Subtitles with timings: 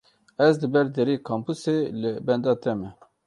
[0.45, 2.89] Ez li ber deriyê kampusê li benda te me.